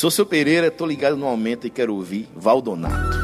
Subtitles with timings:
[0.00, 3.19] Sou seu Pereira, tô ligado no aumento e quero ouvir Valdonato.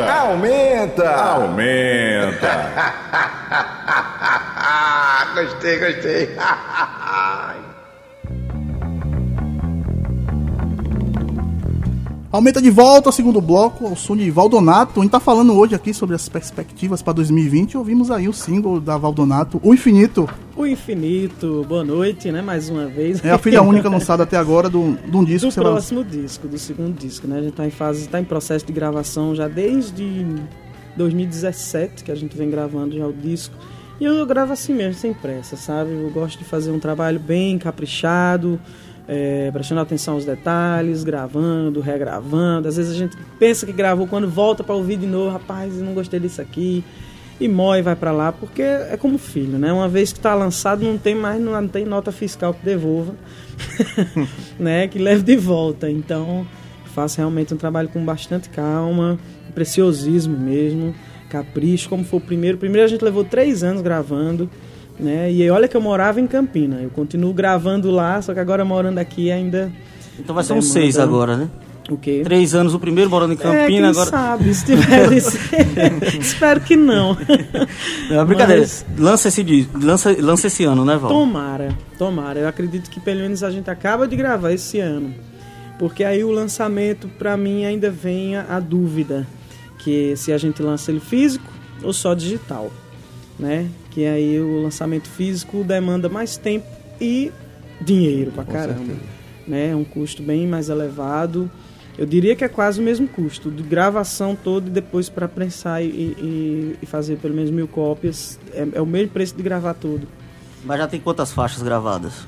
[0.00, 1.14] Aumenta!
[1.14, 2.72] Aumenta!
[5.34, 6.36] gostei, gostei.
[12.32, 14.98] Aumenta de volta ao segundo bloco, ao som de Valdonato.
[14.98, 17.76] A gente tá falando hoje aqui sobre as perspectivas para 2020.
[17.76, 20.26] Ouvimos aí o single da Valdonato, O Infinito.
[20.56, 22.40] O Infinito, boa noite, né?
[22.40, 23.22] Mais uma vez.
[23.22, 25.50] É a filha única lançada até agora do, de um disco.
[25.50, 26.10] Do próximo vai...
[26.10, 27.36] disco, do segundo disco, né?
[27.36, 30.24] A gente tá em fase, tá em processo de gravação já desde
[30.96, 33.54] 2017 que a gente vem gravando já o disco.
[34.00, 35.90] E eu gravo assim mesmo, sem pressa, sabe?
[35.90, 38.58] Eu gosto de fazer um trabalho bem caprichado
[39.08, 42.68] é, prestando atenção aos detalhes, gravando, regravando.
[42.68, 45.94] Às vezes a gente pensa que gravou, quando volta para ouvir de novo, rapaz, não
[45.94, 46.84] gostei disso aqui.
[47.40, 49.72] E mói vai para lá, porque é como filho, né?
[49.72, 53.14] Uma vez que está lançado, não tem mais, não tem nota fiscal que devolva,
[54.60, 54.86] né?
[54.86, 55.90] Que leve de volta.
[55.90, 56.46] Então,
[56.94, 59.18] faço realmente um trabalho com bastante calma,
[59.54, 60.94] preciosismo mesmo,
[61.28, 62.58] capricho, como foi o primeiro.
[62.58, 64.48] Primeiro a gente levou três anos gravando.
[65.02, 65.32] Né?
[65.32, 66.80] E olha que eu morava em Campina.
[66.80, 69.72] Eu continuo gravando lá, só que agora morando aqui ainda.
[70.18, 71.50] Então vai ser uns seis agora, né?
[71.90, 72.20] O quê?
[72.22, 74.08] Três anos, o primeiro morando em Campina, é, agora.
[74.08, 75.12] sabe, se tiver.
[76.20, 77.16] Espero que não.
[78.08, 78.60] Não, é brincadeira.
[78.60, 78.86] Mas...
[78.96, 81.10] Lança, esse, lança, lança esse ano, né, Val?
[81.10, 82.38] Tomara, tomara.
[82.38, 85.12] Eu acredito que pelo menos a gente acaba de gravar esse ano.
[85.78, 89.26] Porque aí o lançamento, para mim, ainda vem a, a dúvida.
[89.80, 91.50] Que se a gente lança ele físico
[91.82, 92.70] ou só digital,
[93.38, 93.68] né?
[93.92, 96.66] que aí o lançamento físico demanda mais tempo
[97.00, 97.30] e
[97.80, 98.78] dinheiro pra Com caramba.
[98.78, 99.00] Certeza.
[99.46, 99.70] Né?
[99.70, 101.50] É um custo bem mais elevado.
[101.98, 105.82] Eu diria que é quase o mesmo custo de gravação todo e depois para prensar
[105.82, 108.38] e, e, e, fazer pelo menos mil cópias.
[108.52, 110.08] É, é, o mesmo preço de gravar tudo.
[110.64, 112.26] Mas já tem quantas faixas gravadas?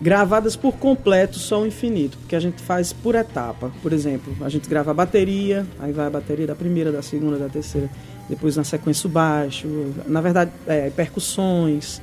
[0.00, 3.70] Gravadas por completo, só o infinito, porque a gente faz por etapa.
[3.82, 7.36] Por exemplo, a gente grava a bateria, aí vai a bateria da primeira, da segunda,
[7.36, 7.90] da terceira
[8.32, 9.68] depois na sequência o baixo,
[10.06, 12.00] na verdade, é, percussões,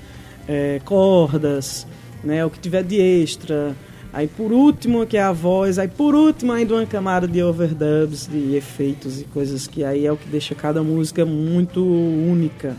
[0.48, 1.88] é, cordas,
[2.24, 3.76] né, o que tiver de extra.
[4.14, 8.28] Aí por último que é a voz, aí por último ainda uma camada de overdubs,
[8.28, 12.78] de efeitos e coisas que aí é o que deixa cada música muito única,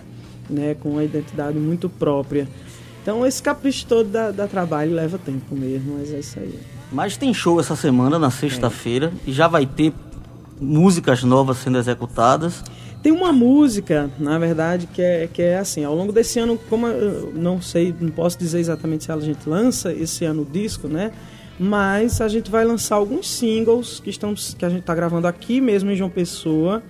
[0.48, 2.48] né, com uma identidade muito própria.
[3.02, 6.56] Então esse capricho todo da, trabalho leva tempo mesmo, mas é isso aí.
[6.92, 9.30] Mas tem show essa semana, na sexta-feira, é.
[9.30, 9.92] e já vai ter
[10.60, 12.62] músicas novas sendo executadas.
[13.02, 16.86] Tem uma música, na verdade, que é, que é assim, ao longo desse ano, como
[16.86, 20.86] eu não sei, não posso dizer exatamente se a gente lança esse ano o disco,
[20.86, 21.10] né?
[21.58, 25.62] Mas a gente vai lançar alguns singles que, estão, que a gente está gravando aqui
[25.62, 26.82] mesmo em João Pessoa,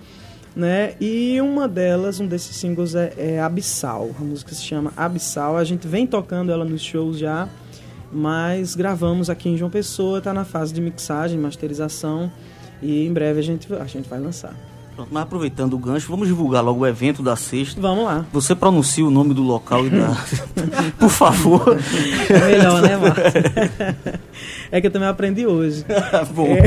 [0.53, 0.95] né?
[0.99, 4.11] E uma delas, um desses singles é, é Abissal.
[4.19, 5.55] A música se chama Abissal.
[5.55, 7.47] A gente vem tocando ela nos shows já,
[8.11, 12.29] mas gravamos aqui em João Pessoa, está na fase de mixagem, masterização
[12.81, 14.70] e em breve a gente, a gente vai lançar.
[15.01, 17.79] Pronto, mas aproveitando o gancho, vamos divulgar logo o evento da sexta.
[17.81, 18.25] Vamos lá.
[18.31, 20.15] Você pronuncia o nome do local e da.
[20.99, 21.77] Por favor.
[22.29, 23.23] É melhor, né, Marcos?
[24.71, 25.83] É que eu também aprendi hoje.
[26.35, 26.47] Bom.
[26.47, 26.63] É...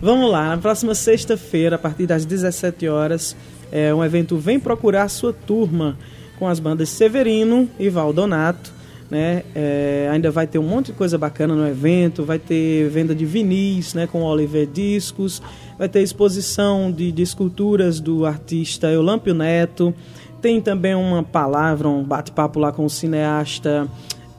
[0.00, 3.36] Vamos lá, na próxima sexta-feira, a partir das 17 horas,
[3.72, 5.98] é um evento Vem Procurar Sua Turma,
[6.38, 8.72] com as bandas Severino e Valdonato.
[9.10, 9.42] Né?
[9.54, 13.26] É, ainda vai ter um monte de coisa bacana no evento, vai ter venda de
[13.26, 15.42] vinis né, com Oliver Discos,
[15.78, 19.94] vai ter exposição de, de esculturas do artista Eulâmpio Neto,
[20.40, 23.88] tem também uma palavra, um bate-papo lá com o cineasta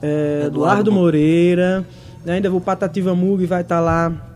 [0.00, 1.86] é, Eduardo, Eduardo Moreira,
[2.26, 4.35] ainda o Patativa Mug vai estar tá lá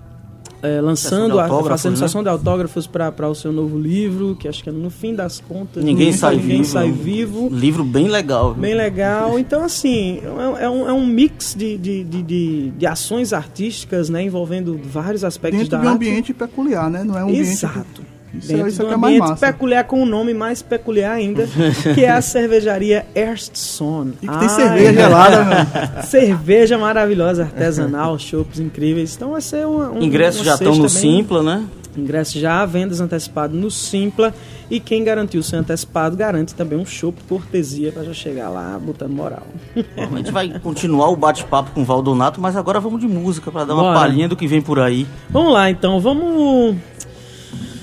[0.63, 1.99] é, lançando, fazendo né?
[1.99, 5.41] sessão de autógrafos para o seu novo livro, que acho que é no fim das
[5.41, 5.83] contas.
[5.83, 6.65] Ninguém, sai, ninguém vivo.
[6.65, 7.49] sai vivo.
[7.51, 8.55] Livro bem legal.
[8.55, 9.39] Bem legal.
[9.39, 10.21] Então, assim,
[10.59, 14.79] é, é, um, é um mix de, de, de, de, de ações artísticas, né, envolvendo
[14.83, 15.97] vários aspectos Dentro da de um arte.
[15.97, 17.05] ambiente peculiar, né?
[17.05, 17.51] Não é um ambiente.
[17.51, 18.03] Exato.
[18.35, 21.49] Isso dentro é, isso de um é ambiente peculiar com um nome mais peculiar ainda,
[21.95, 24.13] que é a cervejaria Erstson.
[24.23, 25.45] E que tem cerveja gelada,
[25.95, 26.03] meu.
[26.05, 29.17] Cerveja maravilhosa, artesanal, chopps incríveis.
[29.17, 30.89] Então vai ser um, um Ingressos já estão no bem...
[30.89, 31.65] Simpla, né?
[31.97, 34.33] Ingressos já, vendas antecipadas no Simpla.
[34.71, 39.11] E quem garantiu ser antecipado garante também um show cortesia para já chegar lá botando
[39.11, 39.43] moral.
[39.75, 43.51] Bom, a gente vai continuar o bate-papo com o Valdonato, mas agora vamos de música
[43.51, 43.99] para dar uma Bora.
[43.99, 45.09] palhinha do que vem por aí.
[45.29, 46.77] Vamos lá então, vamos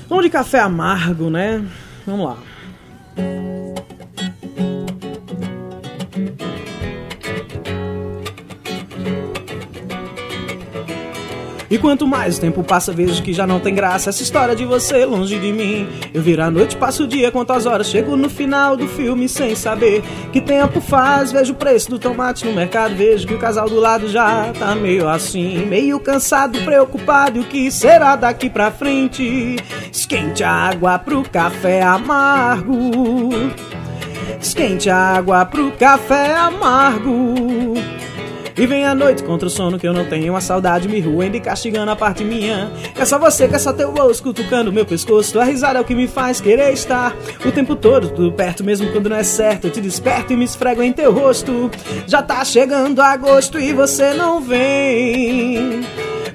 [0.08, 1.62] Vamos de café amargo, né?
[2.06, 2.38] Vamos lá.
[11.70, 14.64] E quanto mais o tempo passa, vejo que já não tem graça essa história de
[14.64, 15.86] você longe de mim.
[16.14, 19.28] Eu viro a noite, passo o dia, conto as horas, chego no final do filme
[19.28, 21.30] sem saber que tempo faz.
[21.30, 24.74] Vejo o preço do tomate no mercado, vejo que o casal do lado já tá
[24.74, 27.38] meio assim, meio cansado, preocupado.
[27.38, 29.56] E o que será daqui pra frente?
[29.92, 33.30] Esquente a água pro café amargo.
[34.40, 37.74] Esquente a água pro café amargo.
[38.58, 41.36] E vem a noite contra o sono que eu não tenho A saudade me ruendo
[41.36, 42.68] e castigando a parte minha.
[42.96, 45.32] É só você, que é só teu rosto cutucando meu pescoço.
[45.32, 47.14] Tua risada é o que me faz querer estar
[47.46, 49.68] O tempo todo, tudo perto mesmo quando não é certo.
[49.68, 51.70] Eu te desperto e me esfrego em teu rosto.
[52.06, 55.86] Já tá chegando agosto e você não vem.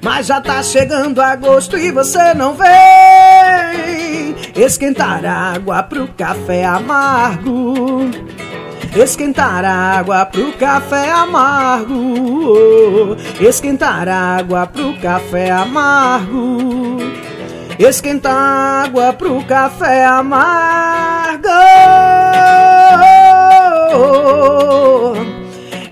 [0.02, 4.34] Mas já tá chegando agosto e você não vem.
[4.56, 8.08] Esquentar água pro café amargo
[8.96, 13.16] Esquentar água pro café amargo.
[13.40, 16.98] Esquentar água pro café amargo.
[17.78, 21.48] Esquentar água pro café amargo.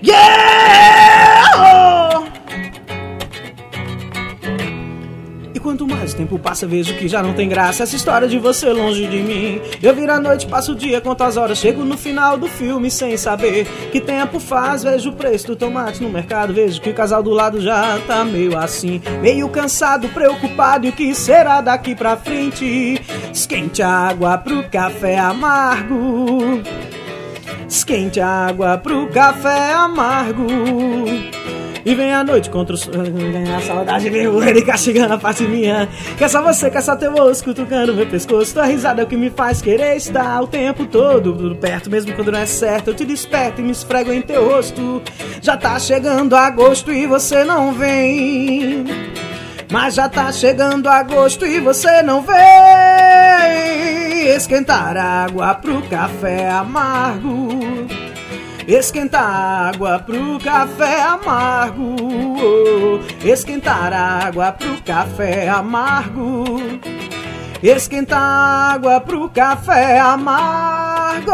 [0.01, 1.02] Yeah!
[6.23, 9.61] Tempo passa, vejo que já não tem graça essa história de você longe de mim.
[9.81, 12.89] Eu viro a noite, passo o dia, conto as horas, chego no final do filme
[12.89, 14.83] sem saber que tempo faz.
[14.83, 18.23] Vejo o preço do tomate no mercado, vejo que o casal do lado já tá
[18.23, 20.85] meio assim, meio cansado, preocupado.
[20.85, 23.01] E o que será daqui pra frente?
[23.33, 26.61] Esquente a água pro café amargo.
[27.67, 30.47] Esquente a água pro café amargo.
[31.85, 32.93] E vem a noite contra o sol.
[33.57, 35.87] A saudade me ele castigando a parte minha.
[36.17, 38.53] Que é só você, que é só teu osso cutucando meu pescoço.
[38.53, 42.31] Tua risada é o que me faz querer estar o tempo todo perto, mesmo quando
[42.31, 42.89] não é certo.
[42.89, 45.01] Eu te desperto e me esfrego em teu rosto.
[45.41, 48.85] Já tá chegando agosto e você não vem.
[49.71, 57.49] Mas já tá chegando agosto e você não vem esquentar água pro café amargo.
[58.67, 61.95] Esquentar água pro café amargo.
[63.21, 66.45] Esquentar água pro café amargo.
[67.61, 71.31] Esquentar água pro café amargo.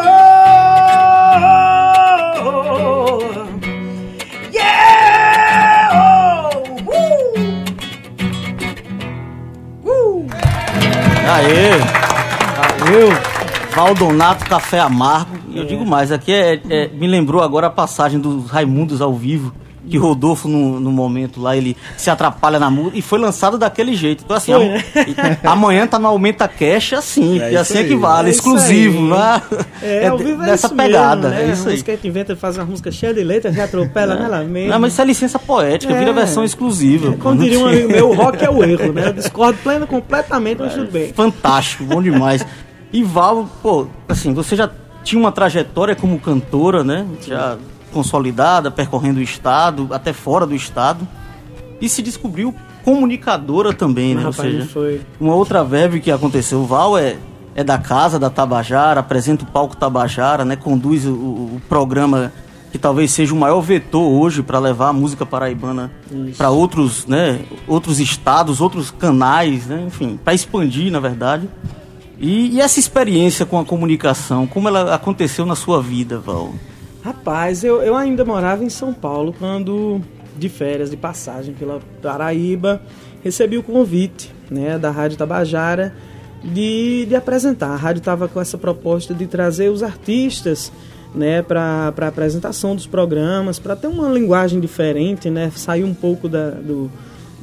[4.52, 5.92] Yeah!
[5.94, 6.50] Uh!
[9.86, 10.28] Uh!
[11.28, 11.78] Aê!
[12.58, 13.29] Valeu!
[13.76, 15.38] Valdonato Café Amargo.
[15.50, 19.14] E eu digo mais, aqui é, é- me lembrou agora a passagem dos Raimundos ao
[19.14, 19.54] vivo.
[19.90, 23.96] Que Rodolfo, no, no momento lá, ele se atrapalha na música e foi lançado daquele
[23.96, 24.24] jeito.
[24.24, 25.38] Então, assim, Foi, né?
[25.44, 28.00] amanhã tá no Aumenta Cash assim, É e assim é que aí.
[28.00, 29.10] vale, É exclusivo, aí.
[29.10, 29.42] né?
[29.82, 31.50] É, vivo é dessa pegada, mesmo, né?
[31.50, 31.72] é isso A aí.
[31.72, 34.70] música que a gente inventa, faz uma música cheia de letras, já atropela nela mesmo.
[34.70, 36.14] Não, mas isso é licença poética, vira É.
[36.14, 37.14] versão exclusiva.
[37.18, 39.08] Como diria um amigo meu, o rock é o erro, né?
[39.08, 41.14] Eu discordo pleno completamente, mas tudo bem.
[41.14, 42.46] Fantástico, bom demais.
[42.92, 44.70] E Val, pô, assim, você já
[45.04, 47.06] tinha uma trajetória como cantora, né?
[47.26, 47.58] Já
[47.92, 51.08] consolidada, percorrendo o estado, até fora do estado.
[51.82, 52.54] E se descobriu
[52.84, 54.26] comunicadora também, né?
[54.26, 55.02] Ou Rapaz, seja, não foi.
[55.20, 56.66] uma outra verve que aconteceu.
[56.66, 57.18] Val é,
[57.56, 60.56] é da casa da Tabajara, apresenta o palco Tabajara, né?
[60.56, 62.32] Conduz o, o programa
[62.72, 65.92] que talvez seja o maior vetor hoje para levar a música paraibana
[66.38, 67.40] para outros, né?
[67.68, 69.84] Outros estados, outros canais, né?
[69.88, 71.50] Enfim, para expandir, na verdade.
[72.20, 76.54] E, e essa experiência com a comunicação, como ela aconteceu na sua vida, Val?
[77.02, 80.02] Rapaz, eu, eu ainda morava em São Paulo quando,
[80.38, 82.82] de férias, de passagem pela Paraíba,
[83.24, 85.96] recebi o convite né, da Rádio Tabajara
[86.44, 87.70] de, de apresentar.
[87.70, 90.74] A rádio estava com essa proposta de trazer os artistas
[91.16, 96.28] né, para a apresentação dos programas, para ter uma linguagem diferente, né, sair um pouco
[96.28, 96.92] da, do,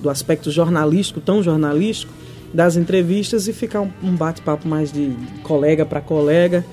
[0.03, 2.13] do aspecto jornalístico, tão jornalístico,
[2.53, 5.13] das entrevistas e ficar um, um bate-papo mais de
[5.43, 6.65] colega para colega.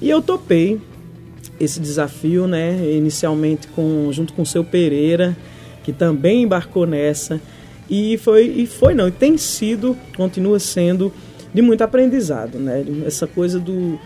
[0.00, 0.80] E eu topei
[1.58, 2.76] esse desafio, né?
[2.92, 5.36] Inicialmente com, junto com o seu Pereira,
[5.82, 7.40] que também embarcou nessa.
[7.88, 11.12] E foi, e foi não, e tem sido, continua sendo
[11.52, 12.84] de muito aprendizado, né?
[13.06, 13.98] Essa coisa do,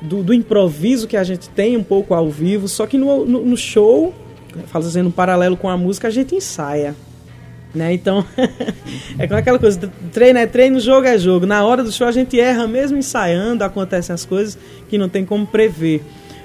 [0.00, 3.44] do, do improviso que a gente tem um pouco ao vivo, só que no, no,
[3.44, 4.14] no show,
[4.66, 6.96] fazendo um paralelo com a música, a gente ensaia.
[7.74, 7.92] Né?
[7.92, 8.24] Então,
[9.18, 11.46] é com aquela coisa, treino é treino, jogo é jogo.
[11.46, 14.58] Na hora do show a gente erra mesmo ensaiando, acontecem as coisas
[14.88, 16.02] que não tem como prever.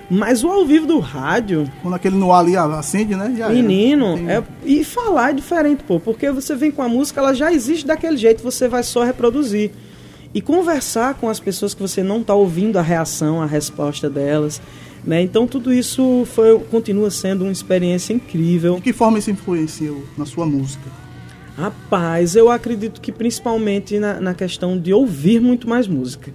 [0.09, 3.33] Mas o ao vivo do rádio, Quando aquele no ar ali acende, né?
[3.37, 7.21] Já menino, Tem- é, e falar é diferente, pô, porque você vem com a música,
[7.21, 9.71] ela já existe daquele jeito, você vai só reproduzir.
[10.33, 14.61] E conversar com as pessoas que você não está ouvindo a reação, a resposta delas,
[15.03, 15.21] né?
[15.21, 18.75] Então tudo isso foi, continua sendo uma experiência incrível.
[18.75, 21.02] De que forma isso influenciou na sua música?
[21.57, 26.31] Rapaz, eu acredito que principalmente na, na questão de ouvir muito mais música.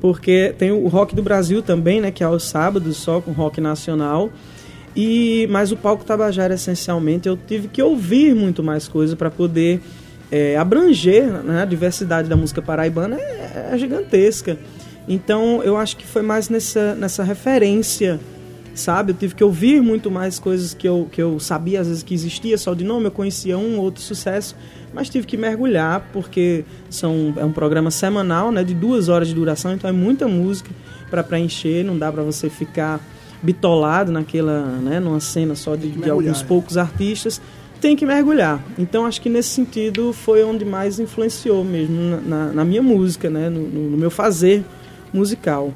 [0.00, 2.10] Porque tem o Rock do Brasil também, né?
[2.10, 4.30] Que é aos sábados, só com rock nacional.
[4.96, 9.80] E Mas o palco Tabajara, essencialmente, eu tive que ouvir muito mais coisa para poder
[10.30, 11.62] é, abranger, né?
[11.62, 14.56] A diversidade da música paraibana é, é gigantesca.
[15.08, 18.20] Então eu acho que foi mais nessa, nessa referência
[18.74, 19.12] sabe?
[19.12, 22.14] Eu tive que ouvir muito mais coisas que eu, que eu sabia às vezes que
[22.14, 24.56] existia só de nome, eu conhecia um ou outro sucesso,
[24.92, 29.34] mas tive que mergulhar porque são, é um programa semanal, né, de duas horas de
[29.34, 30.70] duração, então é muita música
[31.10, 33.00] para preencher, não dá para você ficar
[33.42, 37.40] bitolado naquela, né, numa cena só de, de alguns poucos artistas,
[37.80, 38.62] tem que mergulhar.
[38.78, 43.30] Então acho que nesse sentido foi onde mais influenciou mesmo na, na, na minha música,
[43.30, 44.64] né, no, no meu fazer
[45.12, 45.72] musical.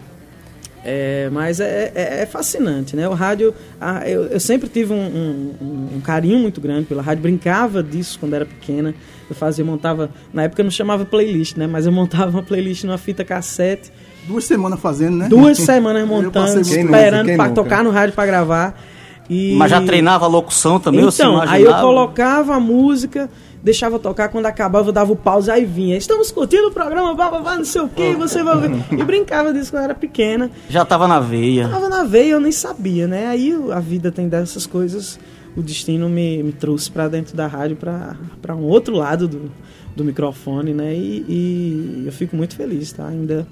[0.85, 3.09] É, mas é, é, é, fascinante, né?
[3.09, 7.23] O rádio, a, eu, eu, sempre tive um, um, um, carinho muito grande pela rádio,
[7.23, 8.95] brincava disso quando era pequena.
[9.29, 11.67] Eu fazia, montava, na época eu não chamava playlist, né?
[11.67, 13.91] Mas eu montava uma playlist numa fita cassete.
[14.29, 15.29] Duas semanas fazendo, né?
[15.29, 18.79] Duas semanas montando, esperando para tocar no rádio para gravar.
[19.29, 19.55] E...
[19.57, 21.07] Mas já treinava a locução também?
[21.07, 23.29] Então, aí eu colocava a música
[23.65, 27.31] deixava tocar, quando acabava eu dava o pause, aí vinha, estamos curtindo o programa, blá,
[27.31, 28.71] blá, blá, não sei o que, você vai ver.
[28.93, 30.51] E brincava disso quando eu era pequena.
[30.69, 31.67] Já tava na veia.
[31.67, 33.29] Tava na veia, eu nem sabia, né?
[33.29, 35.19] Aí a vida tem dessas coisas,
[35.57, 39.51] o destino me, me trouxe para dentro da rádio, para um outro lado do,
[39.97, 40.95] do microfone, né?
[40.95, 43.07] E, e, eu fico muito feliz, tá?
[43.07, 43.47] Ainda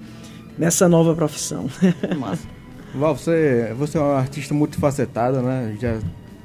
[0.59, 1.71] nessa nova profissão.
[2.19, 2.47] Massa.
[2.95, 5.77] Val, você, você é um artista multifacetado, né?
[5.81, 5.99] Já,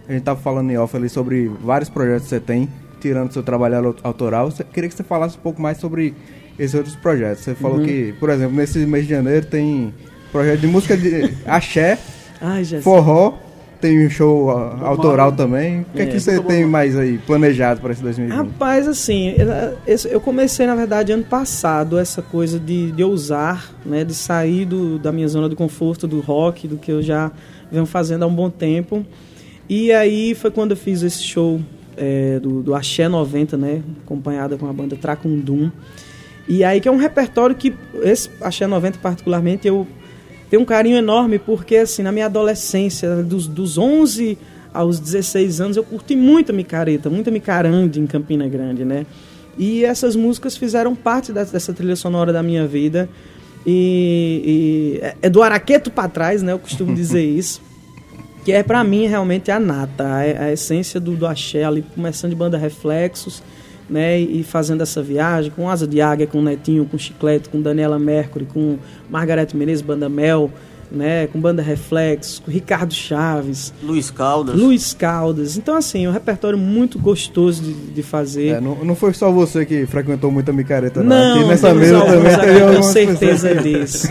[0.08, 3.44] a gente tava falando em off ali sobre vários projetos que você tem tirando seu
[3.44, 6.14] trabalho autoral, queria que você falasse um pouco mais sobre
[6.58, 7.44] esses outros projetos.
[7.44, 7.86] Você falou uhum.
[7.86, 9.94] que, por exemplo, nesse mês de janeiro tem
[10.32, 11.98] projeto de música de axé,
[12.42, 13.34] Ai, forró,
[13.80, 15.82] tem um show autoral também.
[15.82, 18.36] O que é, que você tem mais aí planejado para esse 2020?
[18.36, 19.36] Rapaz, assim,
[20.10, 24.98] eu comecei na verdade ano passado essa coisa de, de ousar, né, de sair do,
[24.98, 27.32] da minha zona de conforto do rock, do que eu já
[27.72, 29.06] venho fazendo há um bom tempo.
[29.70, 31.60] E aí foi quando eu fiz esse show
[31.96, 33.82] é, do, do Axé 90, né?
[34.06, 35.72] Acompanhada com a banda Tracundum.
[36.48, 39.86] E aí que é um repertório que, esse Axé 90 particularmente, eu
[40.50, 44.38] tenho um carinho enorme, porque assim, na minha adolescência, dos, dos 11
[44.74, 49.06] aos 16 anos, eu curti muita micareta, muita micarande em Campina Grande, né?
[49.58, 53.10] E essas músicas fizeram parte dessa trilha sonora da minha vida.
[53.66, 56.54] E, e é, é do araqueto para trás, né?
[56.54, 57.62] Eu costumo dizer isso
[58.48, 62.30] que é para mim realmente a nata, a, a essência do, do axé ali, começando
[62.30, 63.44] de banda Reflexos,
[63.90, 67.98] né, e fazendo essa viagem com Asa de Águia, com Netinho, com Chiclete, com Daniela
[67.98, 68.78] Mercury, com
[69.10, 70.52] Margarete Menezes, banda Mel,
[70.92, 74.56] né, com banda Reflex, com Ricardo Chaves, Luiz Caldas.
[74.56, 75.58] Luiz Caldas.
[75.58, 78.48] Então, assim, um repertório muito gostoso de, de fazer.
[78.56, 81.10] É, não, não foi só você que frequentou muita micareta, não.
[81.10, 84.08] não Aqui nessa mesa também teve tenho certeza disso.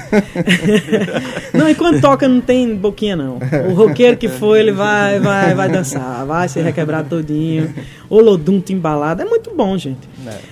[1.55, 3.39] não, e quando toca não tem boquinha, não.
[3.71, 7.73] O roqueiro que foi, ele vai, vai, vai dançar, vai se requebrar todinho.
[8.09, 10.09] Olodum embalado, é muito bom, gente.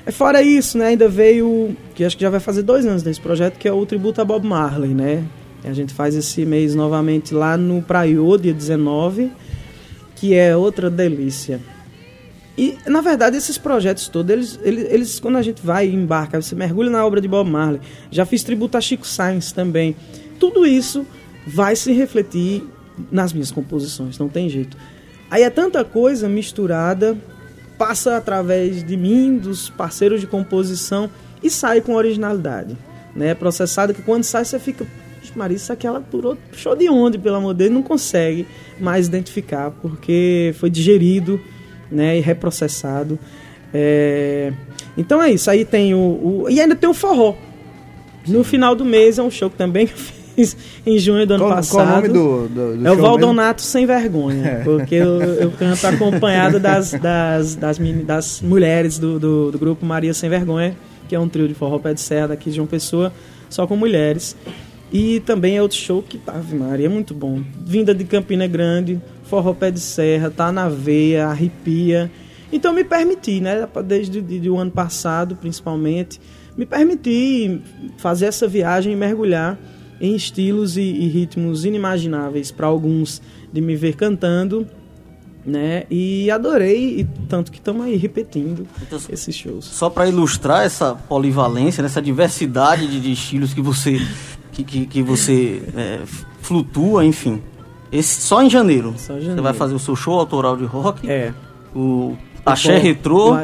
[0.06, 0.10] É.
[0.10, 3.58] Fora isso, né, ainda veio, que acho que já vai fazer dois anos desse projeto,
[3.58, 5.24] que é o tributo a Bob Marley, né?
[5.64, 9.32] A gente faz esse mês novamente lá no Praiô, dia 19,
[10.14, 11.60] que é outra delícia.
[12.56, 16.40] E, na verdade, esses projetos todos, eles, eles, eles, quando a gente vai e embarca,
[16.40, 19.96] você mergulha na obra de Bob Marley, já fiz tributo a Chico Sainz também.
[20.38, 21.04] Tudo isso
[21.46, 22.62] vai se refletir
[23.10, 24.76] nas minhas composições, não tem jeito.
[25.30, 27.16] Aí é tanta coisa misturada,
[27.76, 31.10] passa através de mim, dos parceiros de composição
[31.42, 32.76] e sai com originalidade.
[33.16, 33.34] Né?
[33.34, 34.86] Processada que quando sai você fica,
[35.54, 38.46] Isso aqui ela durou, show de onde, pelo amor de Deus, não consegue
[38.78, 41.40] mais identificar, porque foi digerido
[41.90, 43.18] né, e reprocessado.
[43.72, 44.52] É...
[44.96, 47.34] Então é isso, aí tem o, o, E ainda tem o forró.
[48.26, 49.86] No final do mês é um show que também
[50.34, 51.76] fiz em junho do ano qual, passado.
[51.76, 53.72] Qual o nome do, do, do É o Valdonato mesmo?
[53.72, 54.64] Sem Vergonha, é.
[54.64, 60.14] porque eu, eu, canto acompanhado das, das, das, das mulheres do, do, do, grupo Maria
[60.14, 60.76] Sem Vergonha,
[61.08, 63.12] que é um trio de forró pé de serra daqui de João Pessoa,
[63.50, 64.36] só com mulheres.
[64.94, 67.42] E também é outro show que, Ave Maria, é muito bom.
[67.66, 72.08] Vinda de Campina Grande, forró pé de serra, tá na veia, arrepia.
[72.52, 76.20] Então me permiti, né, desde o ano passado principalmente,
[76.56, 77.60] me permiti
[77.96, 79.58] fazer essa viagem e mergulhar
[80.00, 83.20] em estilos e, e ritmos inimagináveis para alguns
[83.52, 84.64] de me ver cantando,
[85.44, 85.84] né?
[85.90, 89.64] E adorei, e tanto que estamos aí repetindo então, esses shows.
[89.64, 93.98] Só para ilustrar essa polivalência, essa diversidade de, de estilos que você
[94.54, 96.00] que, que, que você é,
[96.40, 97.42] flutua, enfim.
[97.90, 98.94] Esse, só em janeiro.
[98.96, 99.34] Só janeiro.
[99.34, 101.10] Você vai fazer o seu show autoral de rock.
[101.10, 101.32] É.
[101.74, 103.36] O axé retrô.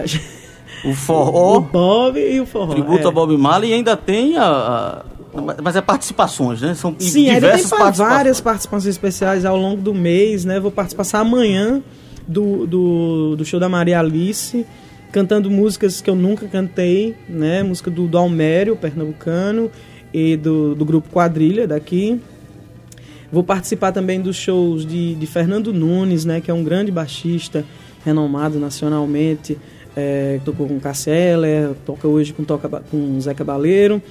[0.84, 1.56] O forró.
[1.56, 2.72] O Bob e o forró.
[2.72, 3.08] Tributo é.
[3.08, 5.04] a Bob Marley e ainda tem a, a
[5.62, 6.74] mas é participações, né?
[6.74, 10.58] São Sim, diversas tem várias participações especiais ao longo do mês, né?
[10.58, 11.82] Vou participar amanhã
[12.26, 14.66] do, do, do show da Maria Alice,
[15.12, 17.62] cantando músicas que eu nunca cantei, né?
[17.62, 19.70] Música do, do Almério, pernambucano,
[20.12, 22.20] e do, do grupo Quadrilha daqui.
[23.32, 27.64] Vou participar também dos shows de, de Fernando Nunes, né, que é um grande baixista,
[28.04, 29.56] renomado nacionalmente.
[29.96, 34.02] É, tocou com Casseller, toca hoje com, toca, com Zé Cabaleiro.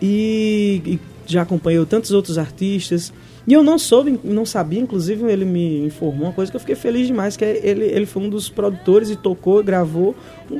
[0.00, 3.12] E, e já acompanhou tantos outros artistas.
[3.46, 6.74] E eu não soube, não sabia, inclusive ele me informou uma coisa que eu fiquei
[6.74, 10.14] feliz demais, que é ele, ele foi um dos produtores e tocou, gravou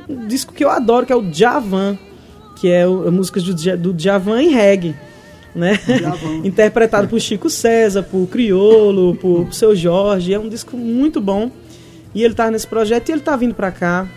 [0.08, 1.98] um disco que eu adoro, que é o Javan,
[2.60, 4.94] que é a música do, do Javan em reggae.
[5.54, 5.78] Né?
[6.44, 10.34] Interpretado por Chico César, por Criolo, por, por Seu Jorge.
[10.34, 11.50] É um disco muito bom.
[12.14, 14.08] E ele tá nesse projeto e ele tá vindo para cá.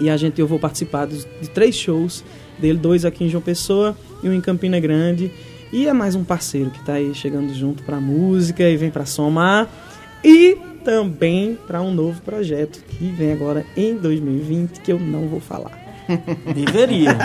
[0.00, 2.24] E a gente eu vou participar de, de três shows
[2.58, 5.30] dele, dois aqui em João Pessoa e um em Campina Grande.
[5.72, 9.06] E é mais um parceiro que está aí chegando junto para música e vem para
[9.06, 9.68] somar.
[10.24, 15.40] E também para um novo projeto que vem agora em 2020 que eu não vou
[15.40, 15.79] falar.
[16.54, 17.16] Deveria.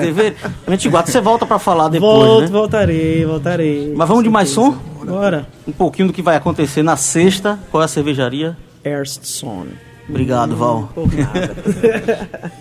[0.00, 0.36] Deveria.
[0.66, 2.46] Antiguato, você volta para falar depois, Volto, né?
[2.48, 3.92] voltarei, voltarei.
[3.96, 4.72] Mas vamos de mais som?
[5.04, 5.46] Bora.
[5.66, 7.58] Um pouquinho do que vai acontecer na sexta.
[7.70, 8.56] Qual é a cervejaria?
[8.84, 9.66] Erstson.
[10.08, 10.90] Obrigado, Val.
[10.94, 11.54] Por nada.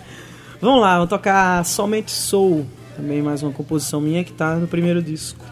[0.61, 2.65] vamos lá, vou tocar Somente Soul.
[2.95, 5.43] Também mais uma composição minha que está no primeiro disco.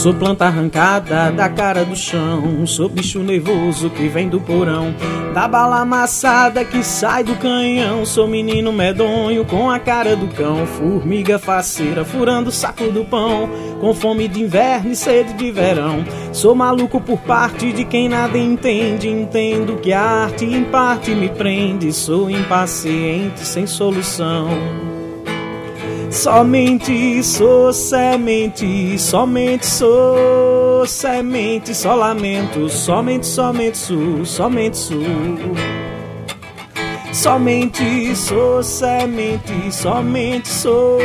[0.00, 4.94] Sou planta arrancada da cara do chão, sou bicho nervoso que vem do porão,
[5.34, 10.66] da bala amassada que sai do canhão, sou menino medonho com a cara do cão,
[10.66, 16.02] formiga faceira furando o saco do pão, com fome de inverno e sede de verão.
[16.32, 21.28] Sou maluco por parte de quem nada entende, entendo que a arte em parte me
[21.28, 24.48] prende, sou impaciente sem solução.
[26.10, 34.98] Somente sou semente, somente sou semente, só lamento, somente, somente sou, somente sou.
[37.12, 40.98] Somente sou semente, somente sou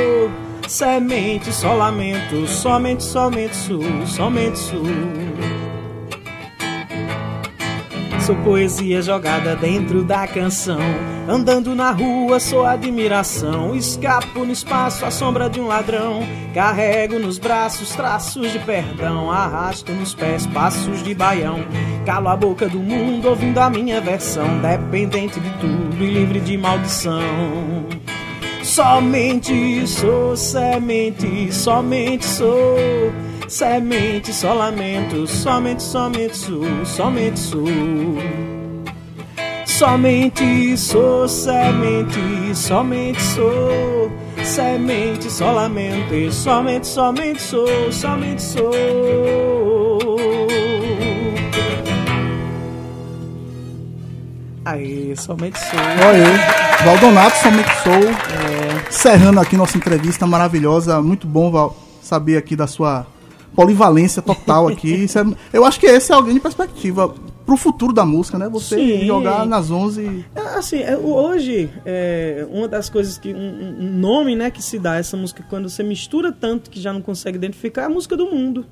[0.68, 4.84] semente, só lamento, somente, somente sou, somente sou.
[8.26, 10.80] Sou poesia jogada dentro da canção.
[11.28, 13.76] Andando na rua, sou admiração.
[13.76, 16.22] Escapo no espaço, a sombra de um ladrão.
[16.54, 19.32] Carrego nos braços traços de perdão.
[19.32, 21.66] Arrasto nos pés passos de baião.
[22.06, 24.60] Calo a boca do mundo, ouvindo a minha versão.
[24.60, 27.20] Dependente de tudo e livre de maldição.
[28.64, 32.78] Somente sou semente, somente sou
[33.48, 37.66] semente, só lamento, somente, somente sou, somente sou.
[39.78, 44.10] Somente sou semente, somente sou
[44.42, 48.72] semente, só lamento, somente, somente sou, somente sou.
[54.64, 55.80] Aí, somente sou.
[56.08, 57.94] Olha Valdonato, somente sou.
[57.94, 61.02] É, Cerrando aqui nossa entrevista maravilhosa.
[61.02, 63.06] Muito bom, Val, saber aqui da sua
[63.54, 65.06] polivalência total aqui.
[65.06, 67.14] É- eu acho que esse é alguém de perspectiva
[67.46, 68.50] pro futuro da música, né?
[68.50, 69.06] Você Sim.
[69.06, 70.26] jogar nas 11.
[70.34, 73.34] É, Assim, é, hoje, é, uma das coisas que.
[73.34, 76.80] Um, um nome né, que se dá a essa música quando você mistura tanto que
[76.82, 78.66] já não consegue identificar é a música do mundo.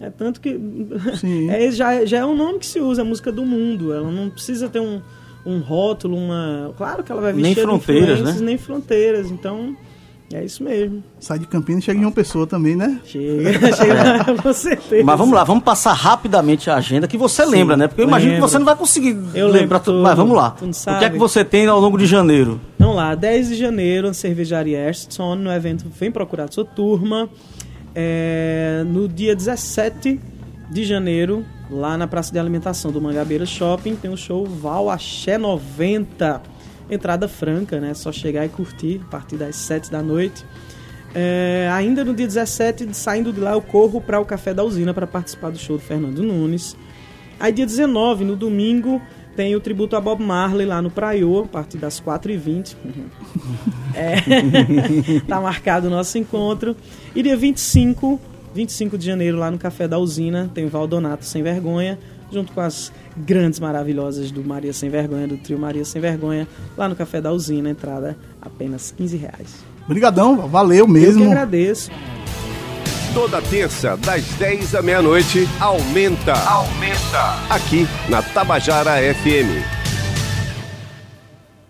[0.00, 0.58] É tanto que.
[1.18, 1.50] Sim.
[1.50, 3.92] É, já, já é um nome que se usa, a música do mundo.
[3.92, 5.00] Ela não precisa ter um,
[5.44, 6.74] um rótulo, uma.
[6.76, 8.36] Claro que ela vai vir Nem fronteiras, né?
[8.40, 9.30] Nem fronteiras.
[9.30, 9.76] Então,
[10.32, 11.02] é isso mesmo.
[11.18, 13.00] Sai de Campinas e chega em uma pessoa também, né?
[13.04, 15.04] Chega, chega, com certeza.
[15.04, 17.88] Mas vamos lá, vamos passar rapidamente a agenda que você Sim, lembra, né?
[17.88, 18.48] Porque eu imagino que lembro.
[18.48, 20.02] você não vai conseguir Eu lembrar lembro tudo.
[20.02, 20.56] Mas vamos lá.
[20.60, 22.60] O que é que você tem ao longo de janeiro?
[22.78, 27.28] Vamos lá, 10 de janeiro, na cervejaria Ashton, no evento Vem Procurar Sua Turma.
[27.94, 30.20] É, no dia 17
[30.70, 35.36] de janeiro, lá na Praça de Alimentação do Mangabeira Shopping, tem o show Val Axé
[35.36, 36.40] 90.
[36.90, 37.94] Entrada franca, né?
[37.94, 40.44] Só chegar e curtir a partir das 7 da noite.
[41.14, 44.94] É, ainda no dia 17, saindo de lá, eu corro para o Café da Usina
[44.94, 46.76] para participar do show do Fernando Nunes.
[47.38, 49.00] Aí dia 19, no domingo,
[49.34, 52.76] tem o tributo a Bob Marley lá no Praiô, a partir das 4h20.
[53.92, 54.14] É,
[55.26, 56.76] tá marcado o nosso encontro.
[57.12, 58.20] E dia 25,
[58.54, 61.98] 25 de janeiro, lá no Café da Usina, tem o Valdonato Sem Vergonha,
[62.30, 66.88] junto com as grandes maravilhosas do Maria Sem Vergonha, do trio Maria Sem Vergonha, lá
[66.88, 69.64] no Café da Usina, entrada apenas 15 reais.
[69.84, 71.24] Obrigadão, Val, valeu Eu que mesmo.
[71.26, 71.90] agradeço.
[73.12, 76.32] Toda terça, das 10 à meia-noite, aumenta.
[76.48, 77.34] Aumenta.
[77.50, 79.79] Aqui na Tabajara FM.